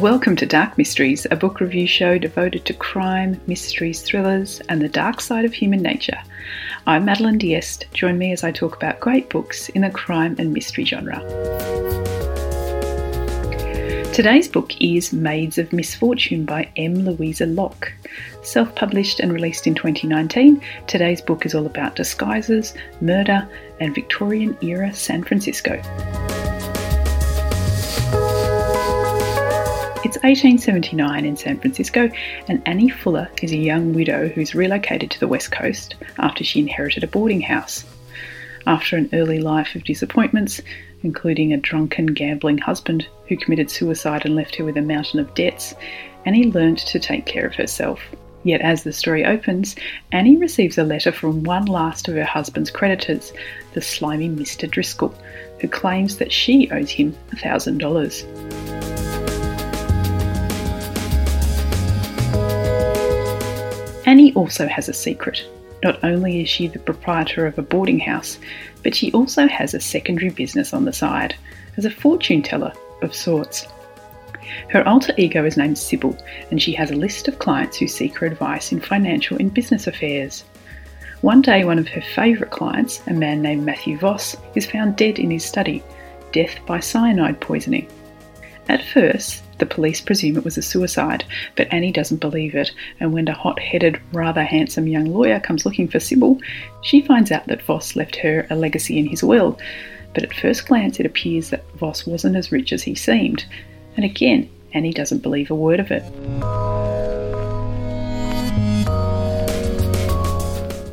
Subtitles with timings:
[0.00, 4.90] Welcome to Dark Mysteries, a book review show devoted to crime, mysteries, thrillers, and the
[4.90, 6.18] dark side of human nature.
[6.86, 7.86] I'm Madeleine D'Este.
[7.94, 11.18] Join me as I talk about great books in the crime and mystery genre.
[14.12, 16.96] Today's book is Maids of Misfortune by M.
[17.06, 17.90] Louisa Locke.
[18.42, 23.48] Self published and released in 2019, today's book is all about disguises, murder,
[23.80, 25.80] and Victorian era San Francisco.
[30.26, 32.10] 1879 in San Francisco,
[32.48, 36.58] and Annie Fuller is a young widow who's relocated to the West Coast after she
[36.58, 37.84] inherited a boarding house.
[38.66, 40.60] After an early life of disappointments,
[41.04, 45.32] including a drunken, gambling husband who committed suicide and left her with a mountain of
[45.36, 45.76] debts,
[46.24, 48.00] Annie learnt to take care of herself.
[48.42, 49.76] Yet, as the story opens,
[50.10, 53.32] Annie receives a letter from one last of her husband's creditors,
[53.74, 54.68] the slimy Mr.
[54.68, 55.14] Driscoll,
[55.60, 58.45] who claims that she owes him $1,000.
[64.26, 65.46] Annie also has a secret.
[65.84, 68.40] Not only is she the proprietor of a boarding house,
[68.82, 71.36] but she also has a secondary business on the side,
[71.76, 73.68] as a fortune teller of sorts.
[74.68, 76.18] Her alter ego is named Sybil,
[76.50, 79.86] and she has a list of clients who seek her advice in financial and business
[79.86, 80.42] affairs.
[81.20, 85.20] One day, one of her favourite clients, a man named Matthew Voss, is found dead
[85.20, 85.84] in his study,
[86.32, 87.86] death by cyanide poisoning.
[88.68, 93.12] At first, the police presume it was a suicide, but Annie doesn't believe it, and
[93.12, 96.40] when a hot headed, rather handsome young lawyer comes looking for Sybil,
[96.82, 99.58] she finds out that Voss left her a legacy in his will.
[100.14, 103.44] But at first glance, it appears that Voss wasn't as rich as he seemed,
[103.96, 106.02] and again, Annie doesn't believe a word of it.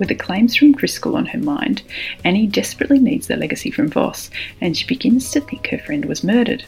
[0.00, 1.82] With the claims from Driscoll on her mind,
[2.24, 6.24] Annie desperately needs the legacy from Voss, and she begins to think her friend was
[6.24, 6.64] murdered.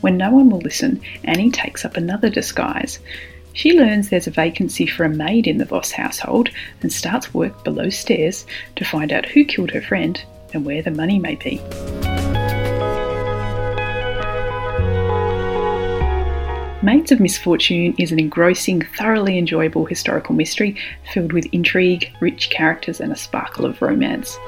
[0.00, 3.00] When no one will listen, Annie takes up another disguise.
[3.52, 6.50] She learns there's a vacancy for a maid in the Voss household
[6.80, 10.22] and starts work below stairs to find out who killed her friend
[10.54, 11.60] and where the money may be.
[16.80, 20.76] Maids of Misfortune is an engrossing, thoroughly enjoyable historical mystery
[21.12, 24.38] filled with intrigue, rich characters, and a sparkle of romance.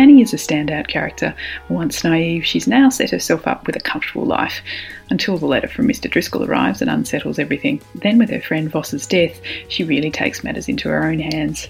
[0.00, 1.34] Annie is a standout character.
[1.68, 4.62] Once naive, she's now set herself up with a comfortable life
[5.10, 6.10] until the letter from Mr.
[6.10, 7.82] Driscoll arrives and unsettles everything.
[7.96, 9.38] Then, with her friend Voss's death,
[9.68, 11.68] she really takes matters into her own hands.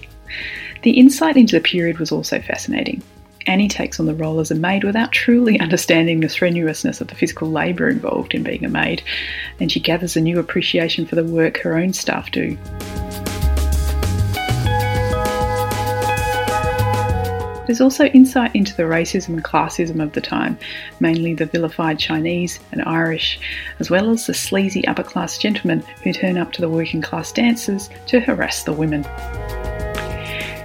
[0.83, 3.03] The insight into the period was also fascinating.
[3.47, 7.15] Annie takes on the role as a maid without truly understanding the strenuousness of the
[7.15, 9.03] physical labour involved in being a maid,
[9.59, 12.57] and she gathers a new appreciation for the work her own staff do.
[17.71, 20.59] There's also insight into the racism and classism of the time,
[20.99, 23.39] mainly the vilified Chinese and Irish,
[23.79, 27.31] as well as the sleazy upper class gentlemen who turn up to the working class
[27.31, 29.05] dances to harass the women.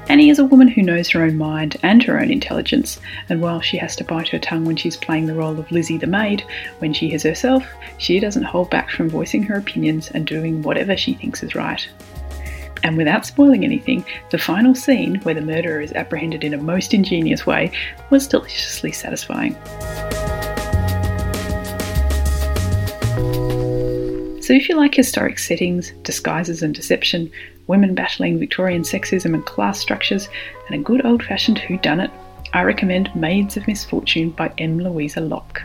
[0.08, 3.60] Annie is a woman who knows her own mind and her own intelligence, and while
[3.60, 6.42] she has to bite her tongue when she's playing the role of Lizzie the maid,
[6.80, 7.64] when she is herself,
[7.98, 11.86] she doesn't hold back from voicing her opinions and doing whatever she thinks is right.
[12.86, 16.94] And without spoiling anything, the final scene, where the murderer is apprehended in a most
[16.94, 17.72] ingenious way,
[18.10, 19.54] was deliciously satisfying.
[24.40, 27.28] So, if you like historic settings, disguises and deception,
[27.66, 30.28] women battling Victorian sexism and class structures,
[30.68, 32.12] and a good old fashioned whodunit,
[32.52, 34.78] I recommend Maids of Misfortune by M.
[34.78, 35.64] Louisa Locke.